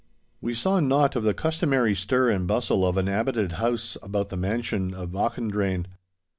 We 0.41 0.55
saw 0.55 0.79
nought 0.79 1.15
of 1.15 1.21
the 1.21 1.35
customary 1.35 1.93
stir 1.93 2.31
and 2.31 2.47
bustle 2.47 2.87
of 2.87 2.97
an 2.97 3.05
habited 3.05 3.51
house 3.51 3.97
about 4.01 4.29
the 4.29 4.35
mansion 4.35 4.95
of 4.95 5.11
Auchendrayne. 5.11 5.85